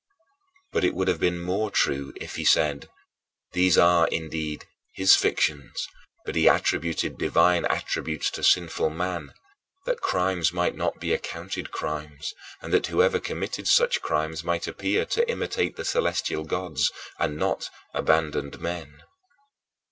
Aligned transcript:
"But 0.73 0.83
it 0.83 0.95
would 0.95 1.07
have 1.09 1.19
been 1.19 1.39
more 1.39 1.69
true 1.69 2.11
if 2.15 2.35
he 2.35 2.43
said, 2.43 2.89
"These 3.51 3.77
are, 3.77 4.07
indeed, 4.07 4.65
his 4.95 5.15
fictions, 5.15 5.87
but 6.25 6.35
he 6.35 6.47
attributed 6.47 7.19
divine 7.19 7.65
attributes 7.65 8.31
to 8.31 8.43
sinful 8.43 8.89
men, 8.89 9.31
that 9.85 10.01
crimes 10.01 10.51
might 10.51 10.73
not 10.75 10.99
be 10.99 11.13
accounted 11.13 11.69
crimes, 11.69 12.33
and 12.63 12.73
that 12.73 12.87
whoever 12.87 13.19
committed 13.19 13.67
such 13.67 14.01
crimes 14.01 14.43
might 14.43 14.65
appear 14.65 15.05
to 15.05 15.29
imitate 15.29 15.75
the 15.75 15.85
celestial 15.85 16.45
gods 16.45 16.91
and 17.19 17.37
not 17.37 17.69
abandoned 17.93 18.59
men." 18.59 19.03